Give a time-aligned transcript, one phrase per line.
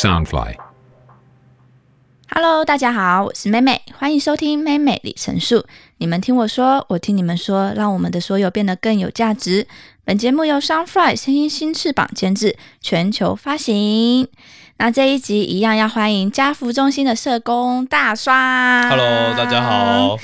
[0.00, 0.54] Soundfly。
[2.30, 5.66] Hello，大家好，我是妹妹，欢迎收听妹妹里程数。
[5.98, 9.66] 你们听我说，我听你们说，让我们的所有变得更有价值。
[10.02, 14.26] 本节目由 Soundfly 声音新翅膀监制，全球发行。
[14.78, 18.88] 那这一集一样要欢迎家福中心的社工大刷。
[18.88, 20.16] Hello，大家好。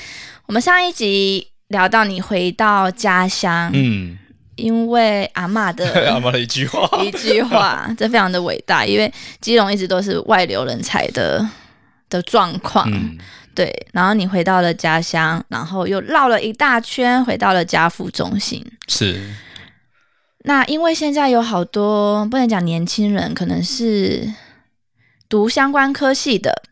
[0.47, 4.17] 我们上一集聊到你回到家乡，嗯，
[4.57, 11.47] 因为阿嬷的 阿妈的一句话，一句话， 这非常的伟大，因为基隆一直都是外流人才的
[12.09, 12.89] 的状况。
[12.91, 13.17] 嗯，
[13.55, 18.65] 对，然后你回到了家乡，然后又绕了一大圈，回到了家父中心。
[18.87, 19.33] 是，
[20.43, 24.31] 那因为现在有好多不能讲年轻人，可能是
[25.29, 26.63] 读相关科系的，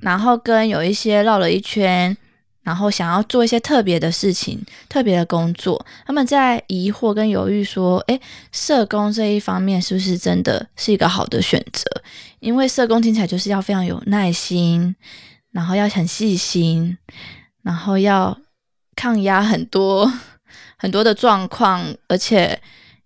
[0.00, 2.16] 然后跟有一些绕了一圈，
[2.64, 11.84] 然后想要做一些特别的事情、特别的工作，他们在疑惑跟犹豫说：“诶，社工这一方面是不是真的是一个好的选择？
[12.40, 14.96] 因为社工听起来就是要非常有耐心，
[15.52, 16.96] 然后要很细心，
[17.62, 18.36] 然后要
[18.96, 20.10] 抗压很多
[20.76, 22.58] 很多的状况，而且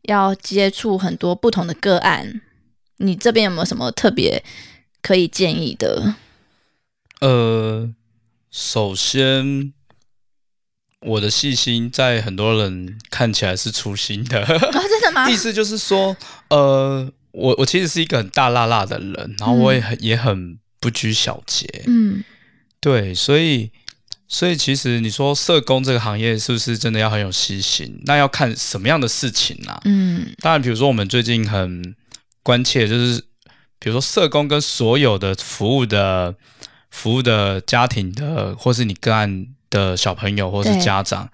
[0.02, 2.40] 要接触很多不同的个案。
[2.98, 4.42] 你这边有没有什么特别
[5.02, 6.14] 可以建议的？”
[7.20, 7.92] 呃，
[8.50, 9.72] 首先，
[11.00, 15.28] 我的细心在很多人看起来是粗心的，啊，真的吗？
[15.30, 16.16] 意思就是说，
[16.48, 22.24] 呃，我我其实是一个很大辣辣的人，然后我也很、也很不拘小节，嗯
[22.80, 23.70] 对，所以
[24.28, 28.00] 所以其实你说社工这个行业是不是真的要很有细心？
[28.04, 29.80] 那要看什么样的事情啊？
[29.84, 31.94] 嗯当然，比如说我们最近很
[32.42, 33.20] 关切，就是
[33.78, 36.34] 比如说社工跟所有的服务的
[36.90, 41.30] 服务的家庭的，或是你个案的小朋友或是家长，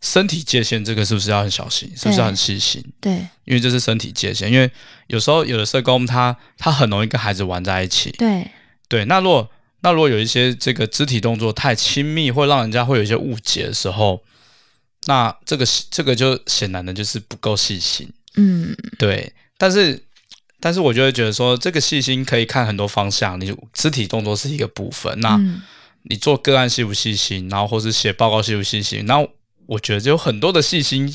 [0.00, 1.90] 身体界限这个是不是要很小心？
[1.96, 2.84] 是不是要很细心？
[3.00, 3.12] 对，
[3.44, 4.70] 因为这是身体界限，因为
[5.08, 8.50] 有时候有的社工他他很容易跟孩子玩在一起，对，
[8.88, 9.50] 对，那如果
[9.80, 14.22] 那如果有一些这个肢体动作太亲密，会让人家会有一些误解的时候，
[15.06, 18.12] 那这个这个就显然的就是不够细心。
[18.34, 20.00] 嗯对，但是
[20.60, 25.62] 但是我就会觉得说，这个细心可以看很多方向，你肢体动作是一个部分，那嗯
[26.04, 29.26] 你做个案细不细心，然后或是写报告细不细心，那
[29.66, 31.14] 我觉得有很多的细心，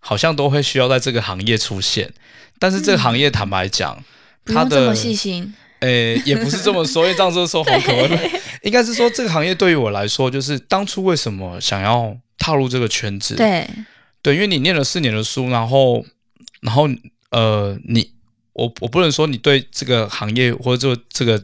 [0.00, 2.12] 好像都会需要在这个行业出现，
[2.58, 4.02] 但是这个行业坦白讲，
[4.44, 5.54] 它的不用这么细心。
[5.80, 8.08] 诶，也不是这么说，因为这样子说好可恶。
[8.62, 13.34] 应该是说，这个行业对于我来说，就是当初为什么想要踏入这个圈子？
[13.34, 13.68] 对，
[14.22, 16.02] 对，因为你念了四年的书，然后，
[16.62, 16.88] 然后，
[17.30, 18.12] 呃，你，
[18.54, 21.40] 我，我不能说你对这个行业或者这这个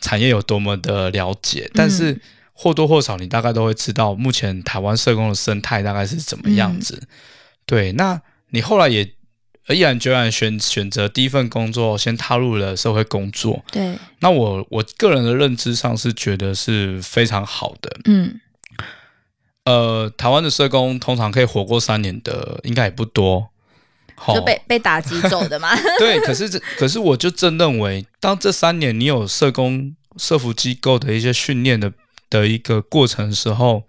[0.00, 2.18] 产业有多么的了解，但是
[2.52, 7.08] 或多或少你大概都会知道，目前台湾社工的生态大概是怎么样子。
[7.66, 8.20] 对，那
[8.50, 9.04] 你后来也
[9.68, 13.64] 毅然决然选选择第一份工作，先踏入了社会工作。
[13.70, 18.00] 对，那我我个人的认知上是觉得是非常好的。
[18.04, 18.40] 嗯
[19.66, 23.49] 呃，台湾的社工通常可以活过三年的，应该也不多。
[24.22, 25.74] 好就被被打击走的嘛。
[25.98, 31.90] 对，可是这可是我就真认为，当这三年你有社工社服机构的一些训练的
[32.28, 33.84] 的一个过程的时候，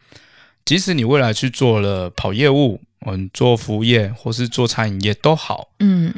[0.64, 6.14] 即使你未来去做了跑业务，嗯，做服务业或是做餐饮业都好，嗯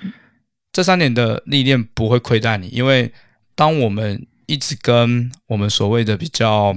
[0.71, 3.11] 这三年的历练不会亏待你，因为
[3.55, 6.75] 当我们一直跟我们所谓的比较，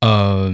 [0.00, 0.52] 呃，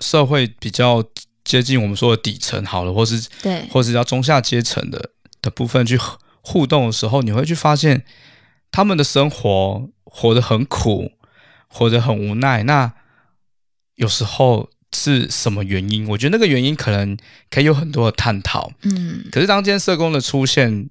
[0.00, 1.02] 社会比较
[1.44, 5.10] 接近我们说的底层好了，或是对，或是要中下阶层的
[5.42, 8.04] 的部分去互互动的时候，你会去发现
[8.70, 11.12] 他们的生活活得很苦，
[11.68, 12.62] 活得很无奈。
[12.64, 12.92] 那
[13.96, 16.08] 有时候是什么原因？
[16.08, 17.16] 我觉得那个原因可能
[17.50, 18.72] 可以有很多的探讨。
[18.82, 20.88] 嗯可是当今天社工的出现，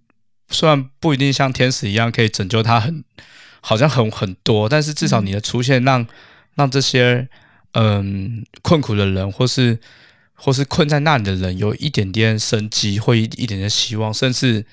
[0.49, 3.03] 虽然不一定像天使一样可以拯救他很，
[3.61, 6.05] 好像很很多，但是至少你的出现让、
[6.55, 7.27] 让这些
[7.73, 9.79] 嗯困苦的人，或是
[10.43, 14.65] 或是困在那里的人，有一点点生机，或一一点点希望，甚至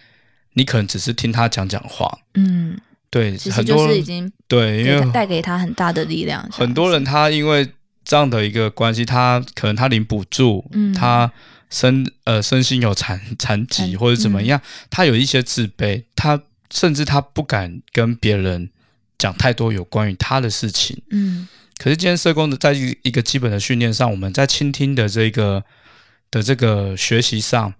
[0.54, 2.18] 你可能只是听他讲讲话。
[2.34, 2.76] 嗯，
[3.08, 6.44] 对，很多是已经对，因为带给他很大的力量。
[6.50, 7.70] 很多人他因为
[8.04, 11.30] 这样的一个关系，他可能他领补助，嗯他
[11.70, 16.42] 身呃身心有残残疾或者怎么样，他有一些自卑，他
[16.74, 18.70] 甚至他不敢跟别人
[19.16, 21.00] 讲太多有关于他的事情。
[21.10, 21.46] 嗯
[21.80, 25.64] 可是今天社工的在一一个基本的训练上，我们在倾听的这个
[26.30, 27.72] 的这个学习上，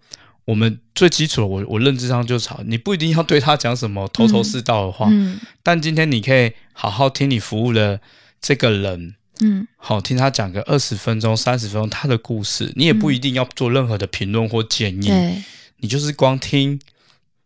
[0.46, 5.38] 我们最基础的，我我认知上就是好，你不一定要对他讲什么头头是道的话，嗯。
[5.62, 8.00] 但今天你可以好好听你服务的
[8.40, 9.68] 这个人，嗯。
[9.76, 15.42] 好听他讲个二十分钟、三十分钟他的故事，你也不一定要做任何的评论或建议，对。
[15.76, 16.80] 你就是光听。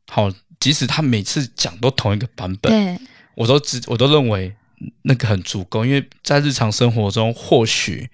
[0.07, 0.31] 好，
[0.61, 3.07] 即使他每次讲都同一个版本，对。
[3.35, 4.55] 我都知我都认为
[5.03, 8.11] 那个很足够，因为在日常生活中，或许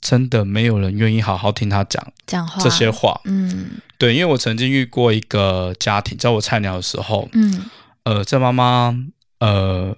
[0.00, 2.62] 真的没有人愿意好好听他讲讲话。
[2.62, 3.20] 这些，话。
[3.24, 3.72] 嗯。
[3.98, 7.70] 对，因为我曾经遇过一个家庭，在我菜鸟的时候，嗯。
[8.04, 8.96] 呃，这妈妈
[9.40, 9.94] 呃，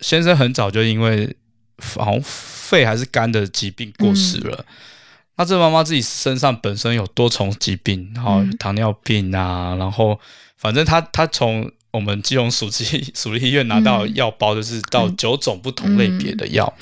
[0.00, 1.36] 先生很早就因为
[1.78, 4.64] 好像肺还是肝的疾病过世了。
[5.36, 8.56] 那这妈妈自己身上本身有多重疾病，然后嗯。
[8.56, 10.18] 糖尿病啊，然后
[10.56, 16.74] 反正她她从我们基隆属基属立医院拿到嗯药包，就是到嗯九种不同类别的药。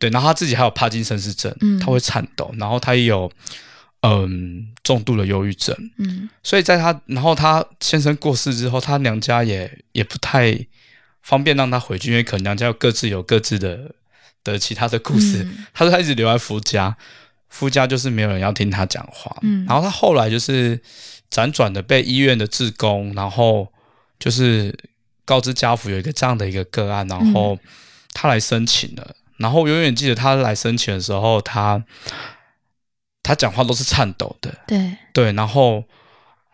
[0.00, 3.30] 对，然后他自己还有帕金森氏症，嗯她会颤抖，然后他也有
[4.00, 5.76] 嗯重度的忧郁症。
[5.98, 10.58] 嗯所以在他，然后他先生过世之后，他娘家也也不太
[11.22, 13.94] 方便让他回去，因为可能娘家有各自有各自的
[14.42, 15.44] 的其他的故事。
[15.44, 16.96] 嗯他说他一直留在夫家，
[17.48, 19.36] 夫家就是没有人要听他讲话。
[19.42, 20.80] 嗯然后他后来就是
[21.30, 23.70] 辗转的被医院的志工，然后
[24.20, 24.72] 就是
[25.24, 27.58] 告知家福有一个这样的一个个案，然后
[28.12, 29.16] 他来申请了。
[29.38, 31.82] 然后我永远记得他来申请的时候，他
[33.22, 34.54] 他讲话都是颤抖的。
[34.68, 35.82] 对，对，然后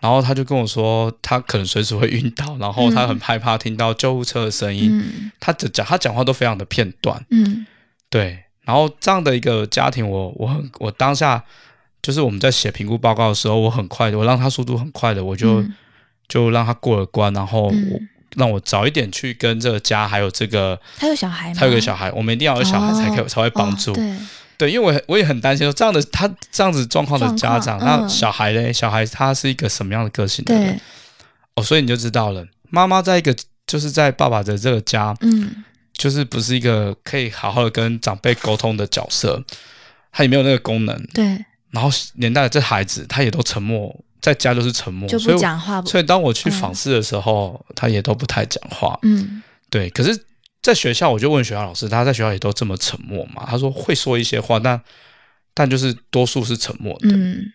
[0.01, 4.91] 然后他就跟我说，他可能随时会晕倒，然后他很害怕听到救护车的声音。
[4.93, 7.67] 嗯他的讲他讲话都非常的片段，嗯
[8.09, 8.45] 对。
[8.62, 11.43] 然后这样的一个家庭我，我很我当下
[12.03, 15.75] 就是我们在写评估报告的时候，我很快的，我让他速度很快的，我就、嗯
[16.28, 17.73] 就让他过了关，然后
[18.37, 21.55] 让我早一点去跟这个家还有这个他有小孩吗？
[21.58, 23.93] 他有个小孩，我们一定要有小孩才可以、哦才会帮助。
[23.93, 24.17] 哦对，
[24.58, 30.81] 对，因为我我也很担心说这样的他这样子状况的家长，那小孩嘞，小孩他是一个什么样的个性的人对？，
[31.55, 33.34] 哦，所以你就知道了，妈妈在一个
[33.67, 39.43] 就是在爸爸的这个家，嗯就是不是一个可以好好的跟长辈沟通的角色，
[40.12, 40.94] 他也没有那个功能。
[41.14, 41.25] 对，
[41.70, 48.99] 然后连带的这孩子，他也都沉默，在家就是沉默，就所以讲话，不所以当我去嗯访视的时候，他也都不太讲话。
[49.02, 49.40] 嗯
[49.70, 50.20] 对，可是，
[50.61, 53.46] 在学校我就问学校老师，他在学校也都这么沉默嘛？
[53.46, 54.81] 他说会说一些话，但
[55.55, 57.11] 但就是多数是沉默的。
[57.12, 57.52] 嗯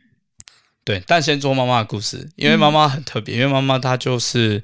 [0.85, 4.63] 对，但先说妈妈的故事，因为妈妈很特别，因为妈妈她就是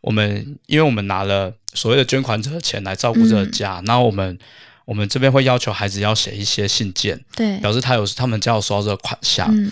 [0.00, 4.36] 我们，因为我们拿了所谓的捐款者的钱来照顾这个家，然后我们
[4.86, 9.48] 我们这边会要求孩子要写一些信件，对，表示他有他们家有收到这个款项。
[9.56, 9.70] 嗯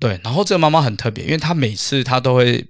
[0.00, 2.66] 对，然后这个妈妈很特别，因为她每次她都会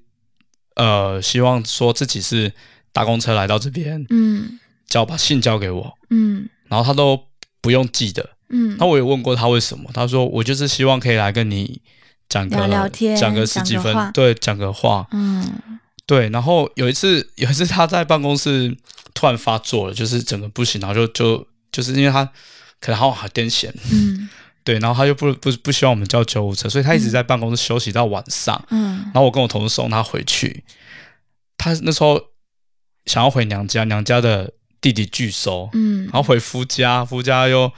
[0.76, 2.52] 呃希望说自己是
[2.92, 7.20] 搭公车来到这边，嗯交把信交给我，嗯然后她都
[7.60, 8.30] 不用寄的。
[8.50, 11.82] 嗯那我也问过她为什么，她说我就是希望可以来跟你
[12.28, 15.06] 讲个聊聊天讲个十几分，对，讲个话。
[15.12, 15.46] 嗯
[16.06, 18.74] 对，然后有一次，有一次她在办公室
[19.12, 22.24] 突然发作了，就是整个不行，然后就就就是因为她
[22.80, 24.26] 可能好像癫痫，嗯
[24.64, 28.62] 对，然后他又不不不希望我们叫救护车，所以他一直在办公室休息到晚上。
[28.70, 29.02] 嗯。
[29.06, 30.64] 然后我跟我同事送他回去，
[31.56, 32.20] 他那时候
[33.06, 36.04] 想要回娘家，娘家的弟弟拒收，嗯。
[36.04, 37.72] 然后回夫家，夫家又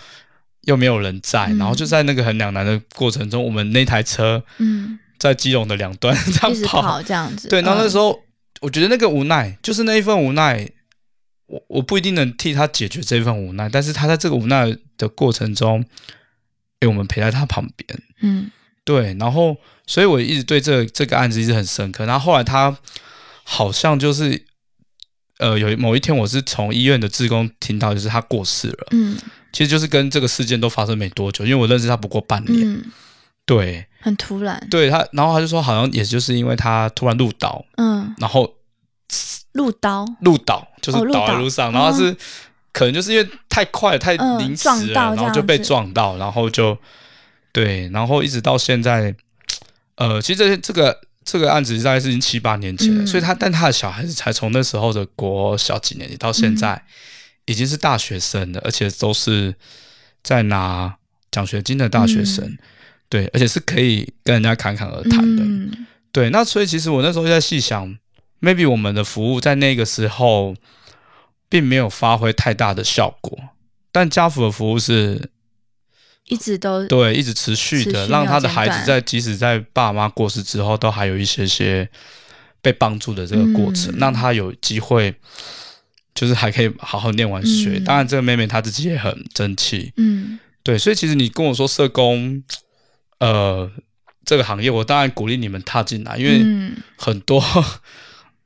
[0.62, 1.58] 又没有人在，嗯。
[1.58, 8.20] 然后就在那个很两难的过程中，我们那台车嗯，在基隆的两端这样跑，跑这样子，对，然后那时候候、
[8.62, 10.68] 我觉得那个无奈，就是那一份无奈，
[11.46, 15.84] 我我不一定能替他解决这份无奈，但是他在这个无奈的过程中，
[16.80, 18.50] 诶，我们陪在他旁边，嗯。
[18.84, 19.56] 对，然后
[19.86, 22.04] 所以我一直对这个这个案子一直很深刻。
[22.06, 22.76] 然后后来他
[23.44, 24.44] 好像就是，
[25.38, 29.16] 呃，有某一天我是从医院的职工听到，就是他过世了，嗯。
[29.52, 32.84] 其实就是跟这个事件都发生没多久，因为我认识他不过半年，嗯，
[33.44, 38.54] 对，很突然，对他，然后他就说好像也就是因为他突然入岛，嗯，然后
[39.52, 42.16] 路刀，路岛，就是倒在路上，然后他是、
[42.72, 46.76] 可能就是因为太快太嗯临时了，然后就被撞到，然后就
[47.52, 49.14] 对，然后一直到现在，
[49.96, 53.06] 呃，其实这这个这个案子大概是已经七八年前了，嗯。
[53.06, 56.82] 所以他但他的小孩子才从那时候的国小几年级到现在、嗯。
[57.46, 59.52] 已经是大学生了，而且都是
[60.22, 60.94] 在拿
[61.32, 62.58] 奖学金的大学生，嗯。
[63.08, 65.86] 对，而且是可以跟人家侃侃而谈的，嗯。
[66.12, 67.96] 对，那所以其实我那时候就在细想
[68.40, 70.54] ，maybe 我们的服务在那个时候
[71.50, 73.38] 并没有发挥太大的效果，
[73.92, 75.30] 但家福的服务是
[76.24, 81.86] 一直都对一直持续的，续让他的孩子在即使在爸妈过世之后，都还有一些些
[82.62, 83.98] 被帮助的这个过程，嗯。
[83.98, 85.14] 让他有机会。
[86.12, 87.84] 就是还可以好好念完学，嗯。
[87.84, 90.38] 当然这个妹妹她自己也很争气，嗯。
[90.62, 92.42] 对，所以其实你跟我说社工，
[93.20, 93.70] 呃，
[94.26, 96.76] 这个行业，我当然鼓励你们踏进来，因为嗯。
[96.98, 97.42] 很多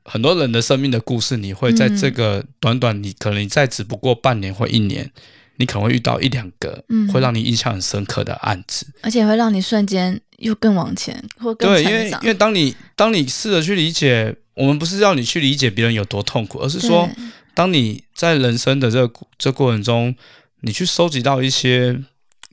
[0.05, 5.11] 很多人的生命的故事，你会在嗯这个短短你可能你在只不过半年或一年，
[5.57, 7.11] 你可能会遇到一两个嗯。
[7.11, 8.85] 会让你印象很深刻的案子。
[9.01, 17.09] 而且会让你瞬间又更往前，或更对，因为因为当你当你试着去理解，我们不是要你去理解别人有多痛苦，而是说，
[17.53, 20.15] 当你在人生的这个这过程中，
[20.61, 21.99] 你去收集到一些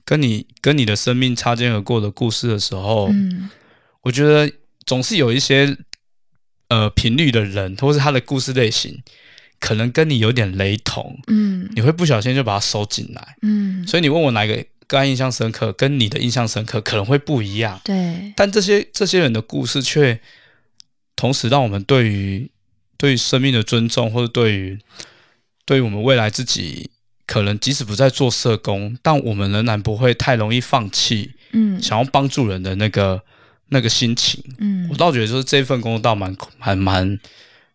[0.05, 3.51] 跟你跟你的生命擦肩而过的故事的时候，嗯。
[4.03, 4.51] 我觉得
[4.85, 5.77] 总是有一些
[6.73, 9.03] 呃频率的人，或是他的故事类型，
[9.61, 11.69] 可能跟你有点雷同，嗯。
[11.75, 13.37] 你会不小心就把它收进来。
[13.43, 20.19] 嗯，所以你问我哪个个案印象深刻，跟你的印象深刻可能会不一样，对，但这些这些人的故事却
[21.15, 22.51] 同时让我们对于
[22.97, 24.79] 对于生命的尊重，或者对于
[25.65, 26.91] 对于我们未来自己，
[27.27, 31.81] 可能即使不再做社工，但我们仍然不会太容易放弃嗯。
[31.81, 33.23] 想要帮助人的那个
[33.73, 34.43] 那个心情。
[34.59, 37.19] 嗯我倒觉得就是这份工作倒蛮还蛮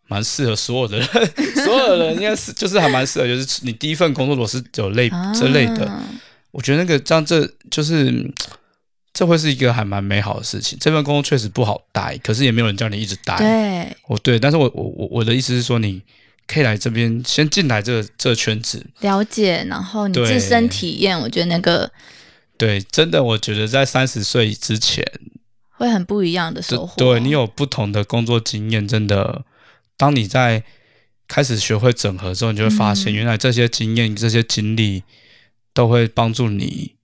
[0.07, 1.07] 蛮适合所有的人，
[1.65, 6.03] 所有的人应该是就是还蛮适合，就是你第一份工作如果是有类这类的，啊
[6.51, 8.33] 我觉得那个这样这就是嗯
[9.13, 10.77] 这会是一个还蛮美好的事情。
[10.79, 13.35] 这份工作确实不好待，可是也没有人叫你一直待。
[13.37, 16.01] 对，哦，对，但是我我我我的意思是说，你
[16.45, 18.85] 可以来这边先进来这个这个圈子。
[19.01, 21.91] 了解，然后你自身体验，我觉得那个
[22.57, 25.03] 对，真的，我觉得在三十岁之前，
[25.77, 26.95] 会很不一样的对收获。
[26.97, 29.43] 对你有不同的工作经验，真的，
[29.95, 30.63] 当你在
[31.27, 35.03] 开始学会整合之后，你就会发现，嗯原来这些经验、这些经历
[35.73, 36.95] 都会帮助你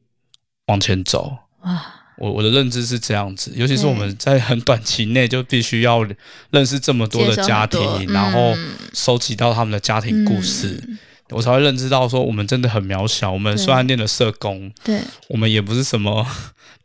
[0.67, 1.37] 往前走。
[1.61, 1.83] 哇，
[2.17, 6.05] 我我的认知是这样子，尤其是我们在很短期内就必须要
[6.51, 10.99] 认识这么多的家庭，然后嗯收集到他们的家庭故事，嗯
[11.29, 13.31] 我才会认知到说我们真的很渺小。
[13.31, 16.25] 我们虽然练了社工，对，我们也不是什么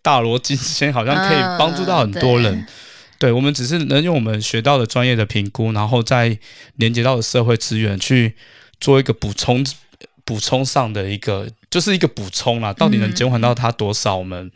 [0.03, 2.55] 大罗金仙，好像可以帮助到很多人。
[2.55, 2.67] 嗯
[3.21, 6.39] 对我们只是能用我们学到的专业的评估，然后再
[6.77, 8.37] 连接到的社会资源去
[8.81, 9.67] 做一个补充，
[10.25, 12.73] 补充上的一个就是一个补充啦。
[12.73, 14.49] 到底能减缓到他多少，我们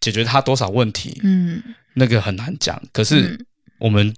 [0.00, 1.62] 解决他多少问题，嗯，
[1.94, 2.82] 那个很难讲。
[2.92, 3.46] 可是嗯
[3.78, 4.12] 我们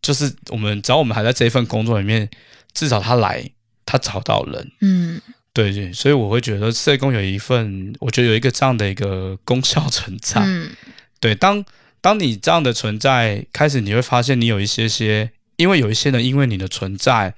[0.00, 2.26] 就是我们，只要我们还在这一份工作里面，
[2.72, 3.46] 至少他来，
[3.84, 4.72] 他找到人。
[4.80, 5.20] 嗯
[5.54, 10.42] 对对，所以我会觉得社工有一份，我觉得有一个这样的一个功效存在。
[10.44, 10.70] 嗯
[11.20, 11.64] 对，当
[12.02, 17.32] 当你这样的存在开始，你会发现你有一些些，因为有一些人因为你的存在，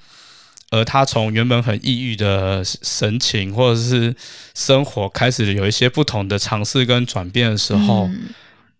[0.71, 4.17] 而他从原本很抑郁的神情或者是
[4.55, 8.31] 生活开始有一些不同的尝试跟转变的时候，嗯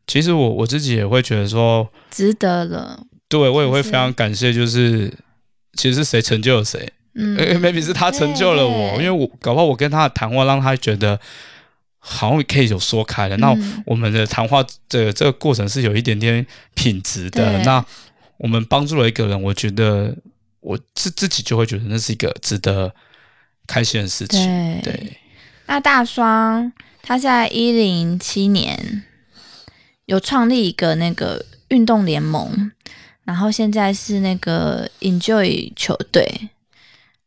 [0.07, 3.05] 其实我我自己也会觉得说，值得了。
[3.29, 5.13] 对我也会非常感谢，就是
[5.75, 11.19] 其实是谁成就了谁，嗯呃、maybe 是他成就了我，对因为我搞不好我跟他的谈话让他觉得
[11.99, 13.37] 好像可以有说开了。
[13.39, 17.59] 那嗯我们的谈话的这个过程是有一点点品质的。
[17.65, 17.85] 那
[18.37, 20.15] 我们帮助了一个人，我觉得
[20.61, 22.95] 我自自己就会觉得那是一个值得
[23.67, 24.41] 开心的事情。
[24.83, 25.17] 对对，
[25.67, 26.71] 那大双
[27.03, 29.05] 他在一零七年
[30.05, 32.71] 有创立一个那个运动联盟，
[33.25, 36.51] 然后现在是那个 Enjoy 球队，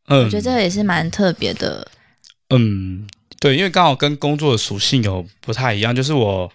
[0.10, 1.88] 嗯，我觉得这个也是蛮特别的。
[2.50, 3.08] 嗯，
[3.39, 6.51] 对，因为刚好跟工作的属性有不太一样，就是我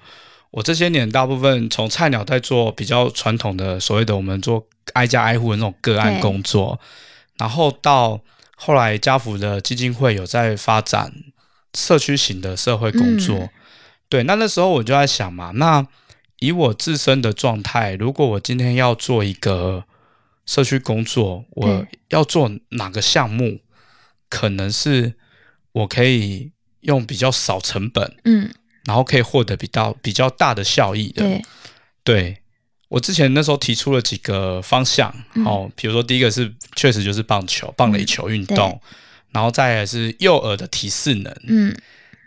[0.51, 6.79] 我这些年大部分从菜鸟在做比较传统的所谓的我们做挨家挨户的那种个案工作，
[7.39, 8.21] 然后到
[8.57, 11.13] 后来家福的基金会有在发展
[11.75, 13.51] 社区型的社会工作，嗯。
[14.09, 15.85] 对，那那时候我就在想嘛，那
[16.39, 19.85] 以我自身的状态，如果我今天要做一个
[20.47, 23.61] 社区工作，我要做哪个项目，
[24.29, 25.15] 可能是
[25.73, 28.51] 我可以用比较少成本，嗯，
[28.85, 31.23] 然后可以获得比较比较大的效益的。
[31.23, 31.43] 对，
[32.05, 32.39] 对。
[32.89, 35.45] 我之前那时候提出了几个方向，嗯。
[35.45, 38.81] 哦，比如说第一个是确实就是棒球、棒垒球运动，对。
[39.33, 41.77] 然后再来是幼儿的体适能，嗯。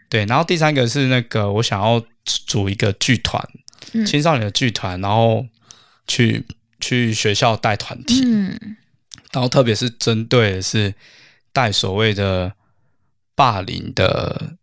[0.10, 3.42] 对，然后第三个是那个我想要组一个剧团，
[3.94, 4.06] 嗯。
[4.06, 5.46] 青少年的剧团，然后
[6.06, 6.44] 去
[6.88, 8.78] 去学校带团体，嗯。
[9.34, 10.94] 然后特别是针对的是
[11.52, 12.54] 带所谓的
[13.36, 14.56] 霸凌的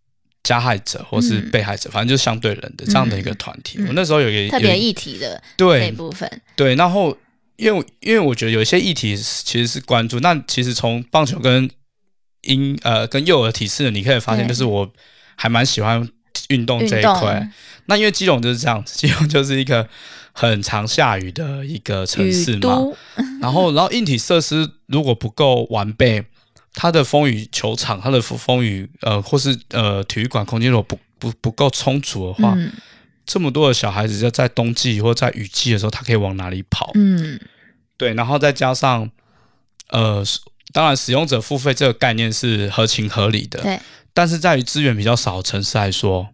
[0.43, 1.51] 加害者或是嗯。
[1.51, 3.77] 被害者，反正就是相对人的这样的一个团体。
[3.79, 3.89] 嗯。
[3.89, 5.93] 我那时候有一个特别议题的对。
[5.93, 7.17] 部分，对，然后
[7.57, 11.71] 因为因为我觉得有一些议题其实是关注，那其实从棒球跟
[12.41, 14.91] 婴呃跟幼儿体适能，你可以发现，就是我
[15.37, 16.09] 还蛮喜欢
[16.49, 17.49] 运动这一块。
[17.87, 19.89] 那因为基隆就是这样子，基隆就是一个
[20.33, 22.79] 很常下雨的一个城市嘛，
[23.41, 26.25] 然后然后硬体设施如果不够完备，
[26.73, 32.73] 它的风雨球场、它的风雨呃或是呃体育馆空间如果不不不够充足的话，嗯
[33.27, 36.91] 这么多的小孩子在在冬季或在雨季的时候，他可以往哪里跑？
[36.95, 37.41] 嗯
[37.97, 39.11] 对，然后再加上
[39.89, 40.23] 呃，
[40.73, 43.81] 当然使用者付费这个概念是合情合理的，对，
[44.13, 46.29] 但是在于资源比较少的城市来说，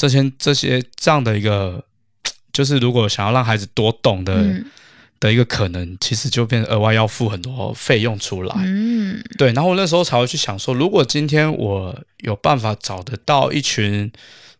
[0.00, 1.84] 这些这些这样的一个，
[2.52, 4.64] 就是如果想要让孩子多动的嗯。
[5.20, 8.54] 的一个可能，其实就变成额外要付很多费用出来。
[8.56, 14.10] 嗯，对，然后我那时候才会去想说，如果今天我有办法找得到一群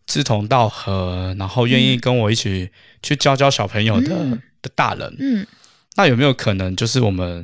[0.05, 2.69] 志同道合，然后愿意跟我一起
[3.01, 4.39] 去教教小朋友的、嗯。
[4.61, 5.47] 的大人，嗯，
[5.95, 7.43] 那有没有可能就是我们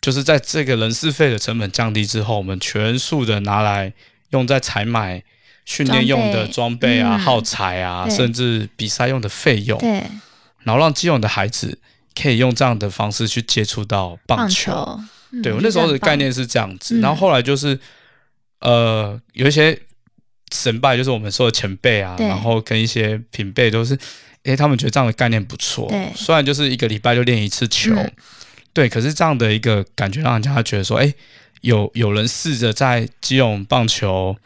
[0.00, 3.92] 就是在这个人事费的成本降低之后，我们全数的拿来
[4.30, 5.22] 用在采买
[5.70, 7.00] 训练用的装备。
[7.00, 7.18] 啊、嗯。
[7.20, 8.16] 耗材啊，对。
[8.16, 10.02] 甚至比赛用的费用，对，
[10.64, 11.78] 然后让基隆的孩子
[12.20, 15.00] 可以用这样的方式去接触到棒棒球。
[15.42, 17.00] 对我那时候的概，念是这样子，嗯。
[17.00, 17.78] 然后后来就是
[18.60, 19.78] 呃有一些
[20.52, 23.96] 神拜，就是我们说的前辈啊，然后跟一些平辈都是，
[24.42, 25.86] 诶，他们觉得这样的概念不错。
[25.88, 28.12] 对，虽然就是一个礼拜就练一次球，嗯。
[28.72, 31.14] 对，可是这样的一个感觉让人家觉得说，诶，
[31.60, 34.36] 有有人试着在基隆棒球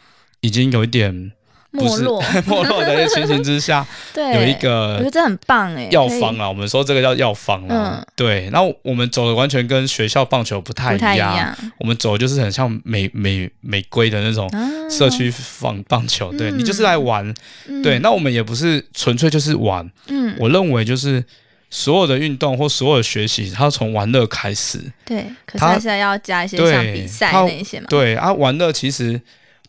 [0.44, 1.32] 已经有一点
[1.70, 8.06] 没落， 没落的一个情形之下， 对，有一个我觉得这很棒哎，药方啊，我们说这个叫药方啊，嗯。
[8.14, 14.60] 对，然后我们走的完全跟学校棒球不太一样，我们走的就是很像美美美规的那种啊。
[14.90, 16.58] 社区放棒球，对嗯。
[16.58, 17.34] 你就是来玩，
[17.66, 17.82] 嗯。
[17.82, 21.24] 对，那我们也不是纯粹就是玩，嗯，我认为就是
[21.70, 29.20] 所有的运动或所有的学习，它从玩乐开始，对，可是他还是要加一些对像比赛那一些嘛，对啊，玩乐其实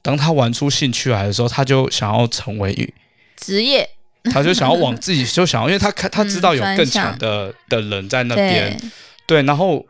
[0.06, 2.94] 当他玩出兴趣来的时候，他就想要成为，
[3.36, 3.90] 职业。
[4.26, 8.80] 他就想要往自己就想要，因为他看他知道有更强项的的人在那边。
[9.26, 9.84] 对，，然后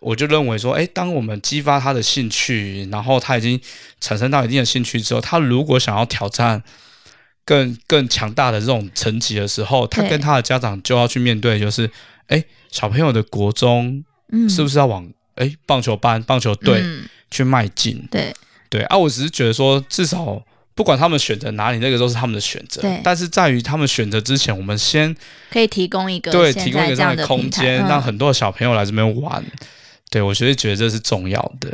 [0.00, 3.60] 我就认为说，哎，当我们激发他的兴趣，然后他已经
[4.00, 6.60] 产生到一定的兴趣之后，他如果想要挑战
[7.44, 11.88] 更更强大的这种层级的时候，他跟他的家长就要去面对，就是，
[12.26, 17.08] 哎，小朋友的国中嗯，是不是要往哎棒球班、棒球队嗯。
[17.32, 18.06] 去迈进？
[18.10, 18.30] 对
[18.72, 20.42] 对啊，我只是觉得说，至少
[20.74, 22.98] 不管他们选择哪里，那个都是他们的选择对。
[23.04, 25.14] 但是在于他们选择之前，我们先
[25.50, 29.44] 可以提供一个对提供一个这样的空间，嗯让很多小朋友来这边玩。
[30.10, 31.70] 对我觉得觉得这是重要的。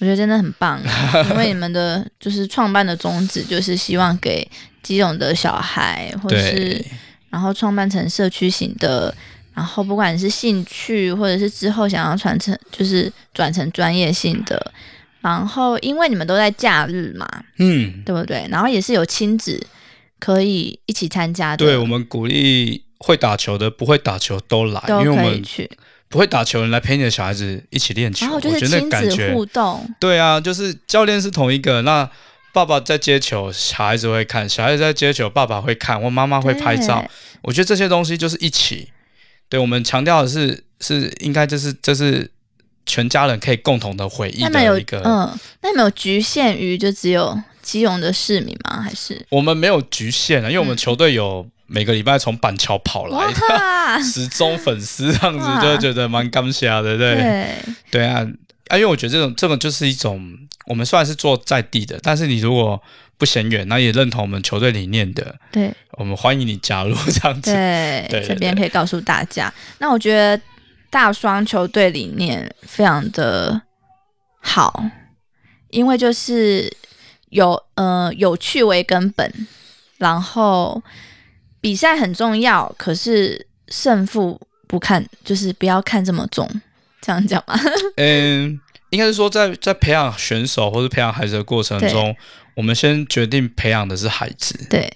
[0.00, 0.80] 我觉得真的很棒，
[1.28, 4.50] 因为你们的 就是创办的宗旨就是希望给
[4.82, 6.82] 基隆的小孩，或是
[7.28, 9.14] 然后创办成社区型的，
[9.52, 14.72] 然后不管是兴趣或者是之后想要传承，就是转成专业性的。
[15.20, 17.28] 然后因为你们都在假日嘛，
[17.58, 18.46] 嗯，对不对？
[18.50, 19.64] 然后也是有亲子
[20.18, 25.70] 可以一起参加的，对我们鼓励会打球的、不会打球都来，因为我们去。
[26.08, 28.26] 不会打球来陪你的小孩子一起练球。
[28.26, 32.10] 然后就是我觉得那亲子感觉互动，对啊，就是教练是同一个，那
[32.52, 37.08] 爸爸在接球，小孩子会看；小孩子在接球，爸爸会看，我妈妈会拍照。
[37.42, 38.88] 我觉得这些东西就是一起。
[39.48, 42.28] 对我们强调的是，是应该就是这是
[42.86, 45.00] 全家人可以共同的回忆那么有的一个。
[45.04, 48.80] 嗯，那没有局限于就只有基隆的市民吗？
[48.80, 53.40] 还是我们没有局限啊，因为我们球队有每个礼拜从板桥跑来的。
[53.48, 57.56] 哇， 时钟粉丝这样子，就觉得蛮感谢的，对对，
[57.90, 58.26] 对啊
[58.68, 58.76] 啊！
[58.76, 62.80] 因为我觉得这种这种就是一种，我们虽然是做在地的，但是你如果
[63.18, 67.52] 不嫌远，那也认同我们球队理念的，对我们欢迎你加入这样子。
[67.52, 69.52] 对这边可以告诉大家。
[69.78, 70.40] 那我觉得
[70.90, 73.62] 大双球队理念非常的
[74.40, 74.84] 好，
[75.70, 76.70] 因为就是
[77.28, 79.46] 有呃有趣为根本，
[79.98, 80.82] 然后
[81.60, 86.48] 比赛很重要，可是胜负不看，就是不要看这么重，
[87.00, 87.54] 这样讲吗？
[87.96, 92.16] 嗯，应该是说在在培养选手或者培养孩子的过程中，
[92.56, 94.66] 我们先决定培养的是孩子。
[94.68, 94.92] 对，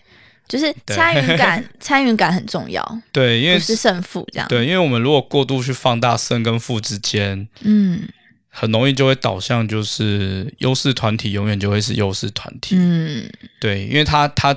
[0.46, 4.48] 就是参与感， 参与感很重要，对，因为不是胜负这样。
[4.48, 8.02] 对，因为我们如果过度去放大胜跟负之间，嗯
[8.56, 12.76] 很容易就会导向就是优势团体永远就会是优势团体。
[12.78, 13.28] 嗯，
[13.58, 14.56] 对，因为他他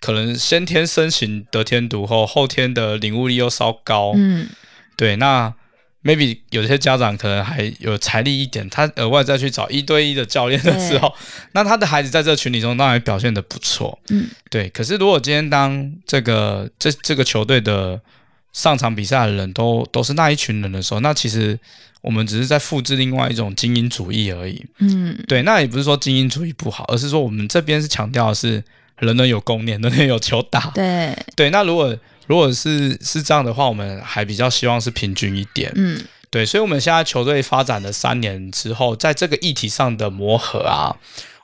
[0.00, 4.12] 可能先天身形得天独厚，后天的领悟力又稍高。
[4.16, 4.46] 嗯，
[4.98, 5.54] 对，那
[6.04, 11.12] maybe 有些家长可能还有财力一点，他额外再去找一对一的教练的时候，
[11.52, 13.98] 那他的孩子在这个群体中当然表现的不错。
[14.10, 14.68] 嗯，对。
[14.70, 18.00] 可是如果今天当这个这这个球队的
[18.52, 21.58] 上场比赛的人都都是那一群人的时候，那其实
[22.00, 24.64] 我们只是在复制另外一种精英主义而已。
[24.78, 28.62] 嗯，对，那也不是说精英主义不好，而是说我们这边是强调的是
[28.98, 30.70] 人人有共念，人人有球打。
[30.74, 31.96] 对，对，那如果
[32.28, 35.72] 如果是是这样的话，我们还比较希望是平均一点。
[35.74, 40.94] 嗯对，所以我们现在球队发展了三年之后，在这个议题上的磨合啊，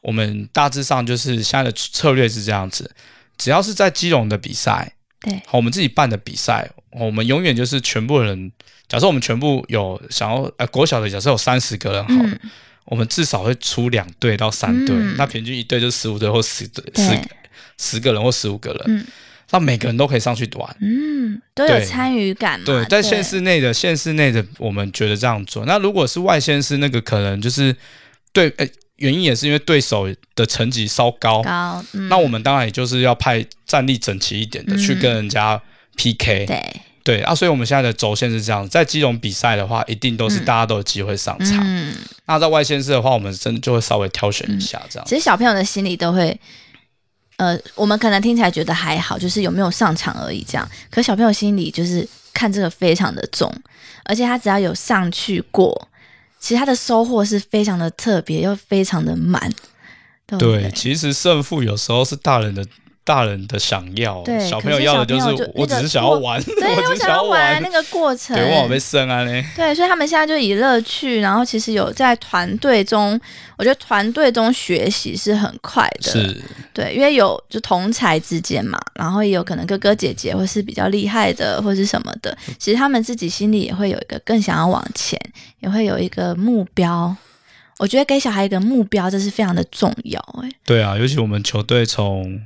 [0.03, 2.95] 我们大致上就是现在的策略是这样子：
[3.39, 4.93] 只要是在基隆的比赛，
[5.23, 8.53] 对，好，我们自己办的比赛，我们永远就是全部人。
[8.87, 12.51] 假设我们全部有想要呃国小的，假设有三十个人好了，嗯
[12.85, 17.19] 我们至少会出两队到三队，嗯那平均一队就十五队或十队十
[17.79, 18.83] 十个人或十五个人。
[18.89, 19.07] 嗯
[19.51, 20.77] 让每个人都可以上去玩。
[20.81, 22.65] 嗯，都有对参与感嘛。
[22.67, 25.65] 对，在县市内的县市内的，我们觉得这样做。
[25.67, 27.75] 那如果是外县市，那个可能就是
[28.33, 35.61] 对，呃，原因也是因为对手的成绩稍高，高，嗯，那我们当然也就是要派战力整齐一点的、嗯去跟人家
[35.97, 36.47] PK。
[36.47, 41.61] 对，对啊，所以我们现在的轴线是这样，在基隆比赛的话，一定都是嗯大家都有机会上场。
[41.63, 41.95] 嗯，
[42.27, 45.07] 那在外县市的话，我们真的就会稍微挑选一下这样。
[45.07, 46.39] 其实小朋友的心里都会，
[47.37, 50.69] 呃，我们可能听起来觉得还好，就是有没有上场而已这样。
[50.91, 53.53] 可小朋友心里就是看这个非常的重，
[54.05, 55.89] 而且他只要有上去过，
[56.39, 59.53] 其实他的收获是非常的特别又非常的满，
[60.39, 62.65] 对，其实胜负有时候是大人的
[63.05, 69.45] 大人的想要，对小朋友要的就是我只是想要玩，对， 我只是想要玩那个过程，对，被生啊嘞。
[69.55, 73.21] 对，所以他们现在就以乐趣，然后其实有在团队中，
[73.59, 85.21] 我觉得团队中学习是很快的，是，对，因为有就同才之间嘛，然后也有可能哥哥姐姐或是比较厉害的或是什么的，其实他们自己心里也会有一个更想要往前，
[85.61, 87.15] 也会有一个目标。
[87.79, 92.41] 我觉得给小孩一个目标，这是非常的重要、哎，对啊，尤其我们球队从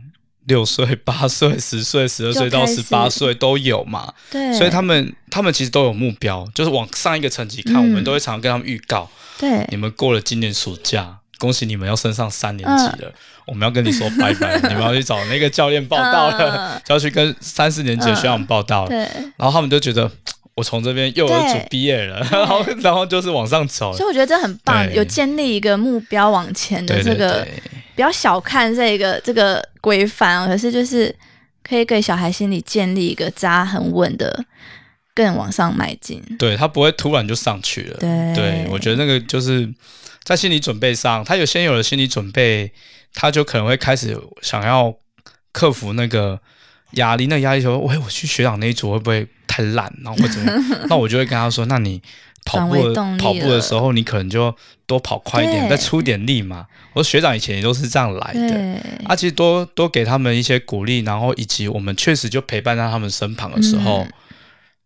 [0.49, 7.85] 六岁、 八岁、十岁、十二岁到十八岁都有嘛，对，所以他们他们其实都有目标，就是往上一个层级看，嗯。
[7.85, 9.09] 我们都会常常跟他们预告，
[9.39, 9.65] 对。
[9.71, 11.19] 你们过了今年暑假。
[11.39, 13.03] 恭喜你们要升上三年级嗯。
[13.03, 13.13] 了，
[13.47, 16.83] 我们要跟你说拜拜，你们要去找那个教练报道了，嗯。
[16.85, 18.89] 就要去跟三四年级的学长报道了。
[18.89, 18.99] 对，
[19.37, 20.11] 然后他们就觉得
[20.55, 27.63] 我从这边幼儿组对毕业了，然后然后就是往上走所以我觉得这很棒，有建立一个目标往前的这个对，
[27.99, 31.13] 不要小看这个这个规范哦，可是就是
[31.65, 34.45] 可以给小孩心里建立一个扎很稳的，
[35.13, 36.23] 更往上迈进。
[36.39, 37.97] 对他不会突然就上去了。
[37.99, 39.69] 对对我觉得那个就是
[40.23, 42.71] 在心理准备上，他有先有了心理准备，
[43.15, 44.95] 他就可能会开始想要
[45.51, 46.41] 克服那个
[46.93, 47.27] 压力。
[47.27, 49.93] 那压力说，喂，我去学长那一组会不会太烂？
[50.05, 50.39] 然后或者
[50.89, 52.01] 那我就会跟他说，那你。
[52.45, 54.55] 跑步跑步的时候，你可能就
[54.87, 56.67] 多跑快一点，再出点力嘛。
[56.95, 64.13] 我学长以前也都是这样来的，对，啊，其实多多给他们一些鼓励，然后以及我们确实就陪伴在他们身旁的时候，嗯。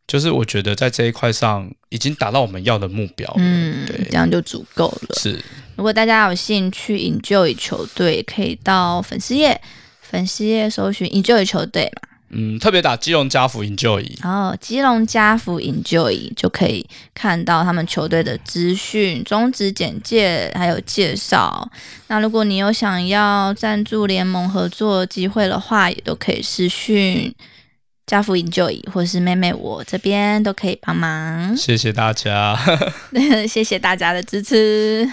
[0.09, 3.37] 就是我觉得在这一块上已经达到我们要的目标了。
[3.39, 4.05] 嗯，对。
[4.11, 5.15] 这，样就足够了。
[5.15, 5.41] 是。
[5.77, 9.59] 如果大家有兴趣 Enjoy 球队，可以到粉丝页，
[10.03, 21.71] 粉丝页搜寻 Enjoy 球队嘛，嗯，特别打基隆家福 enjoy，然后基隆家福 Enjoy 就可以看到他们球队的资讯、宗旨简介还有介绍。
[22.07, 27.35] 那如果你有想要赞助联盟合作机会的话，也都可以私讯
[28.07, 31.55] 家福 Enjoy 或是妹妹我这边都可以帮忙。
[31.55, 32.59] 谢谢大家。
[33.47, 35.07] 谢谢大家的支持。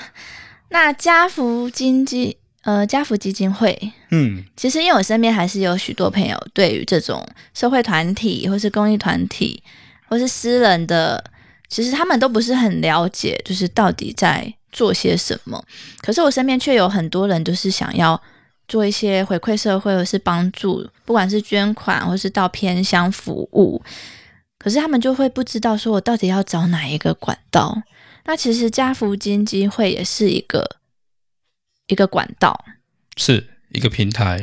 [0.69, 2.37] 那家福经济
[2.69, 3.75] 呃家福基金会，
[4.11, 9.63] 嗯，其实因为我身边还是有许多朋友对于这种社会团体或是公益团体
[10.07, 11.23] 或是私人的，
[11.67, 15.59] 其实他们都不是很了解，就是到底在做些什么。
[16.01, 18.21] 可是我身边却有很多人，就是想要
[18.67, 23.81] 做一些回馈社会，或是帮助，不管是捐款或是到偏乡服务。
[24.59, 27.81] 可是他们就会不知道说我到底要找哪一个管道。
[28.25, 30.69] 那其实家福基金会也是一个
[31.89, 32.65] 一个管道，
[33.17, 34.39] 是一个平台，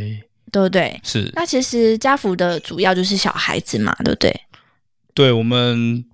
[0.52, 1.00] 对不对？
[1.02, 4.40] 是那其实家福的主要就是小孩子嘛，对不对？
[5.14, 6.04] 对我们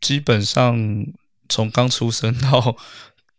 [0.00, 1.06] 基本上
[1.48, 2.76] 从刚出生到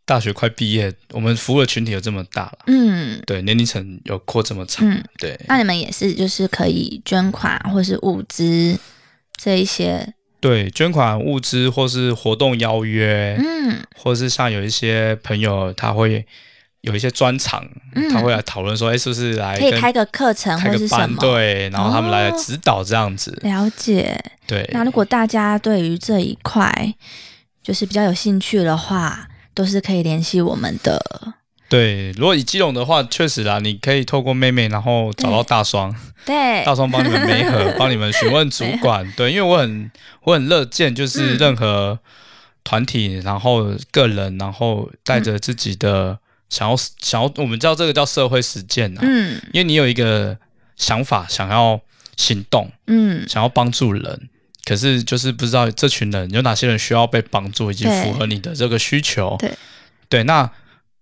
[0.06, 2.60] 大学快毕业，我们服务的群体有这么大了。
[2.68, 8.78] 嗯对，年龄层有扩这么长，嗯，对，那你们也是就是可以捐款或是物资
[9.36, 16.26] 这一些，对，捐款物资或是活动邀约，嗯或是像有一些朋友他会
[16.82, 17.66] 有一些专场，
[17.96, 18.10] 嗯。
[18.10, 21.18] 他会来讨论说，哎，是不是来可以开个课程或是什么？
[21.20, 24.20] 对，然后他们来哦指导这样子，了解。
[24.46, 26.94] 对，那如果大家对于这一块
[27.64, 31.02] 就是比较有兴趣的话，都是可以联系我们的。
[31.70, 36.66] 对，如果以基隆的话，确实啦，你可以透过妹妹，然后找到大双，对。
[36.66, 39.90] 大双帮你们媒合， 帮你们询问主管，对，因为我很
[40.24, 41.38] 我很乐见，就是嗯。
[41.38, 41.98] 任何
[42.66, 46.20] 团体，然后个人，然后带着自己的
[46.52, 49.42] 想要想要，我们叫这个叫社会实践啊，嗯。
[49.54, 50.38] 因为你有一个
[50.76, 51.80] 想法，想要
[52.18, 53.28] 行动，嗯。
[53.28, 54.30] 想要帮助人，
[54.66, 59.38] 可是就是不知道这群人有哪些人需要被帮助，以及符合你的这个需求。
[59.40, 59.52] 对。
[60.10, 60.52] 对，那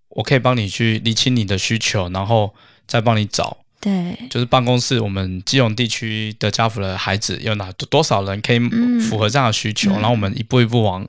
[0.10, 2.54] 我可以帮你去理清你的需求，然后
[2.86, 4.16] 再帮你找，对。
[4.30, 9.00] 就是办公室我们基隆地区的家福的孩子有哪多少人可以嗯。
[9.00, 9.94] 符合这样的需求，嗯。
[9.94, 11.08] 然后我们一步一步往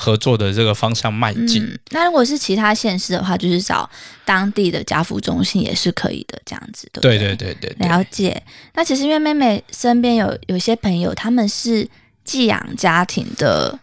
[0.00, 1.60] 合作的这个方向迈进。
[1.64, 3.90] 嗯，那如果是其他县市的话，就是找
[4.24, 8.40] 当地的家扶中心也是可以的，这样子，对不对对对对对对，了解。
[8.74, 11.88] 那其实因为妹妹身边有有些朋友，他们是
[12.24, 13.76] 寄养家庭的，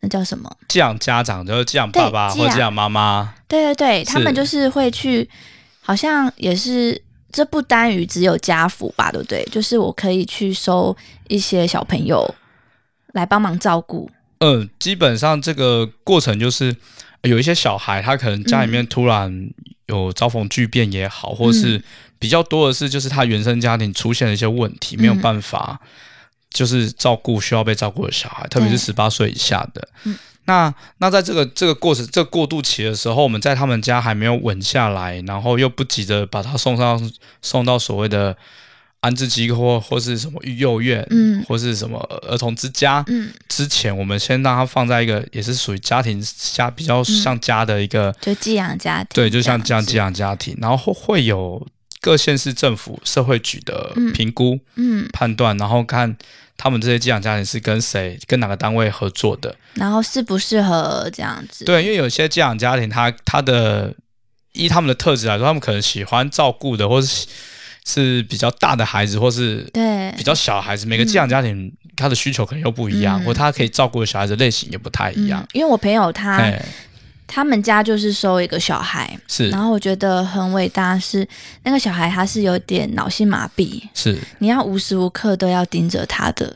[0.00, 0.54] 那叫什么？
[0.68, 5.26] 寄养家长就是寄养爸爸或寄养妈妈，对对对，他们就是会去，
[5.80, 7.00] 好像也是
[7.32, 9.42] 这不单于只有家福吧，对不对？
[9.50, 10.94] 就是我可以去收
[11.28, 12.34] 一些小朋友
[13.14, 14.10] 来帮忙照顾。
[14.38, 16.74] 嗯，基本上这个过程就是
[17.22, 19.50] 有一些小孩，他可能家里面突然
[19.86, 21.82] 有遭逢巨变也好，或是
[22.18, 25.80] 比较多的是，就是他原生家庭出现了一些问题，没有嗯办法
[26.50, 29.88] 就是照顾需要被照顾的小孩，特别是十八岁以下的。
[30.04, 30.16] 嗯。
[30.46, 38.36] 那那在这个这个过程这个过渡期的时候，我们在他们家还没有稳下来，然后又不急着把他送上送到所谓的
[39.04, 41.44] 安置机构或是什么育幼院，嗯。
[41.46, 51.66] 或是什么儿童之家，嗯，之前，我们先让它放在一个也是属于家庭家比较像家的一个，就寄养家庭，对，就像这样寄养家庭，然后会会有
[52.00, 54.10] 各县市政府社会局的嗯。
[54.14, 56.16] 评估、嗯，判断，然后看
[56.56, 59.54] 他们这些寄养家庭是跟谁、跟哪个单位合作的。
[59.74, 61.66] 然后适不适合这样子？
[61.66, 63.92] 对，因为有些寄养家庭他，他的
[64.52, 67.26] 依他们的特质来说，他们可能喜欢照顾的，或是
[67.84, 70.10] 是比较大的孩子，或是对。
[70.16, 73.24] 比较小孩子，每个寄养家庭他的需求可能又不一样，嗯。
[73.24, 75.42] 或他可以照顾的小孩子类型也不太一样。
[75.42, 76.64] 嗯。，因为我朋友他哎、
[77.26, 79.50] 他们家就是收一个小孩，是。
[79.50, 81.26] 然后我觉得很伟大是
[81.62, 86.54] 那个小孩他是有点脑性麻痹，是，你要无时无刻都要盯着他的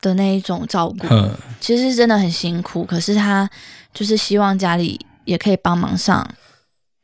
[0.00, 2.84] 的那一种照顾，嗯，其实真的很辛苦。
[2.84, 3.48] 可是他
[3.94, 6.26] 就是希望家里也可以帮忙上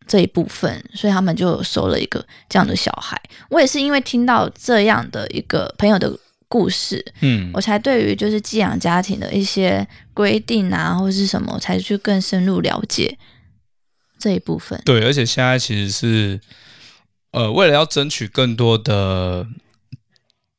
[0.07, 3.21] 这一部分，所以他们就收了一个这样的小孩。
[3.49, 6.16] 我也是因为听到这样的一个朋友的
[6.49, 13.19] 故事，嗯我才对于就是寄养家庭的一些规定啊，或是什么，我才去更深入了解
[14.19, 14.81] 这一部分。
[14.85, 16.40] 对，而且现在其实是，
[17.33, 19.47] 呃，为了要争取更多的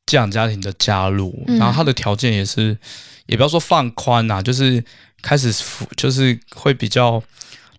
[0.04, 2.76] 寄养家庭的加入，嗯然后他的条件也是，
[3.26, 4.84] 也不要说放宽啊、就是
[5.22, 5.52] 开始
[5.96, 7.22] 就是会比较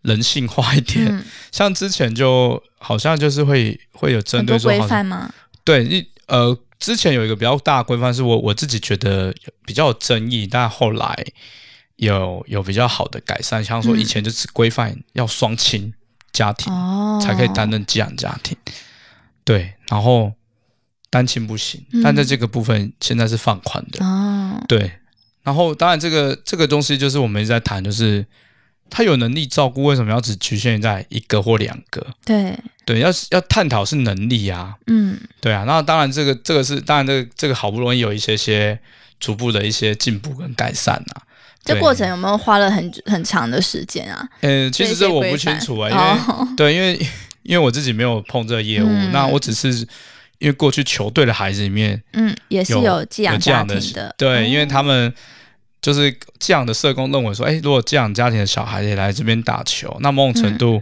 [0.01, 1.07] 人性化一点。
[1.07, 5.31] 嗯，像之前就好像就是会会有针对说规范吗？
[5.63, 9.33] 对一呃，之前有一个比较大的规范，是我我自己觉得
[9.65, 11.25] 比较有争议，但后来
[11.97, 13.99] 有有比较好的改善，像说嗯。
[13.99, 15.93] 以前就只规范要双亲
[16.31, 18.55] 家庭哦，才可以担任寄养家庭，
[19.43, 20.31] 对，然后
[21.09, 22.01] 单亲不行，嗯。
[22.01, 24.91] 但在这个部分现在是放宽的，哦，对，
[25.43, 28.25] 然后当然这个这个东西就是我们一直在谈，就是
[28.89, 32.05] 他有能力照顾，为什么要只局限在一个或两个？
[32.25, 35.17] 对，对，要要探讨是能力啊，嗯。
[35.41, 38.77] 对啊，那当然这个这个是当然这个这个好不容易有一些些
[39.19, 41.21] 逐步的一些进步跟改善啊。
[41.63, 44.27] 这过程有没有花了很很长的时间啊？
[44.41, 46.99] 呃，其实这我不清楚啊，因为、哦、 对，因为
[47.43, 49.11] 因为我自己没有碰这个业务，嗯。
[49.11, 49.69] 那我只是
[50.39, 54.41] 因为过去球队的孩子里面嗯，也是有有寄养家庭的，对，哦。
[54.41, 55.13] 因为他们
[55.81, 60.81] 就是这样的社工认为说，哎，如果这样家庭的小孩也来这边打球，那某种程度、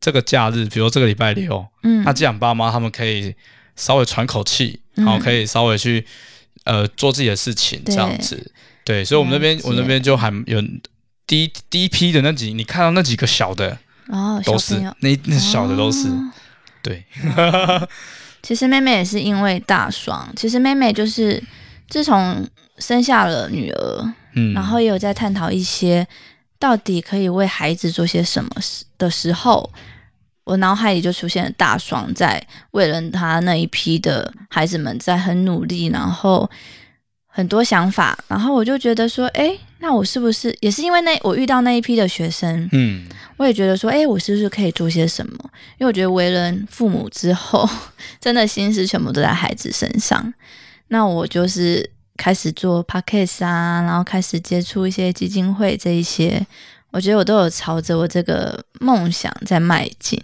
[0.00, 3.34] 这个假日，比如这个礼拜六，嗯，那这样爸妈他们可以
[3.76, 5.04] 稍微喘口气，嗯。
[5.04, 6.04] 然后可以稍微去
[6.64, 8.52] 呃做自己的事情，这样子。
[8.84, 10.60] 对，所以我们那边我们那边就还有
[11.26, 16.32] 第一第一批的那几，你看到那几个小的哦，都是那那小的都是、哦。
[16.82, 17.04] 对，
[18.42, 21.42] 其实妹妹也是因为大双，其实妹妹就是
[21.88, 26.06] 自从生下了女儿，嗯，然后也有在探讨一些
[26.58, 29.70] 到底可以为孩子做些什么事的时候，
[30.44, 36.48] 我脑海里就出现了大爽在为了他那一批的孩子们在很努力，然后
[37.26, 45.34] 很多想法，然后我就觉得说，哎，那我是不是也是因为那我遇到那一批的学生，嗯我也觉得说，哎，我是不是可以做些什么？
[45.78, 47.66] 因为我觉得为人父母之后，
[48.20, 50.34] 真的心思全部都在孩子身上。
[50.88, 51.88] 那我就是
[52.20, 56.46] 开始做 podcast 啊，然后开始接触一些基金会这一些，
[56.90, 60.22] 我觉得我都有朝着我这个梦想在迈进。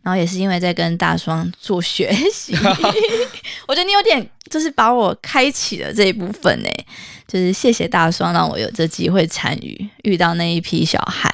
[0.00, 2.54] 然后也是因为在跟大双做学习，
[3.66, 6.68] 我觉得你有点就是把我开启了这一部分呢，
[7.26, 11.30] 就是谢谢大双让我有这机会参与，遇到那一批小孩，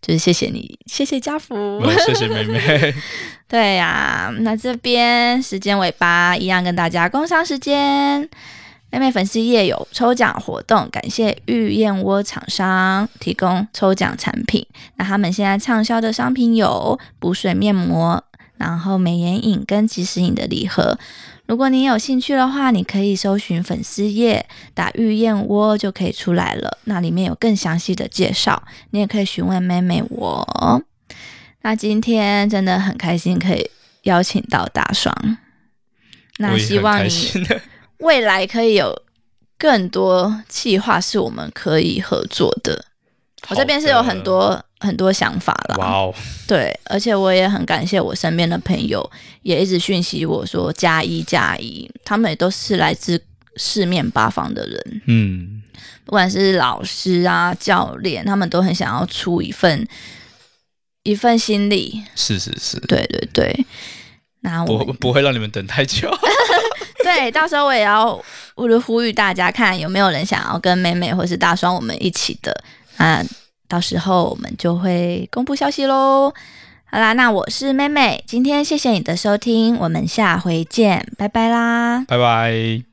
[0.00, 1.82] 就是谢谢你，谢谢家福。
[2.06, 2.94] 谢谢妹妹，
[3.48, 8.28] 对呀、那这边时间尾巴一样跟大家工商时间。
[8.90, 14.66] 妹妹粉丝页有抽奖活动，感谢玉燕窝厂商提供抽奖产品。
[14.96, 18.22] 那他们现在畅销的商品有补水面膜，
[18.56, 20.98] 然后美颜饮跟即时饮的礼盒，
[21.46, 26.78] 如果你有兴趣的话，你可以搜寻粉丝页，打“玉燕窝”就可以出来了。
[26.84, 30.82] 那里面有更详细的介绍，你也可以询问妹妹我。
[31.62, 33.68] 那今天真的很开心，可以
[34.02, 35.14] 邀请到大双。
[36.38, 37.10] 那希望你
[37.98, 39.02] 未来可以有
[39.58, 42.84] 更多计划，是我们可以合作的。
[43.48, 45.76] 我这边是有很多很多想法啦。
[45.78, 46.14] 哇哦！
[46.48, 49.08] 对，而且我也很感谢我身边的朋友，
[49.42, 53.22] 也一直讯息我说加一加一，他们也都是来自
[53.56, 55.02] 四面八方的人。
[55.06, 55.62] 嗯，
[56.04, 59.86] 不管是老师啊、教练，他们都很想要出一份
[61.04, 62.02] 一份心力。
[62.16, 63.66] 是是是，对对对。
[64.40, 66.10] 那我不不会让你们等太久。
[67.06, 68.20] 对，到时候我也要
[68.56, 72.52] 我就呼吁大家，看有没有人想要跟妹妹或是大双我们一起的。
[72.96, 73.24] 那
[73.68, 76.32] 到时候我们就会公布消息喽。
[76.88, 82.86] 好啦，那我是妹妹，今天谢谢你的收听，我们下回见，拜拜啦，拜拜。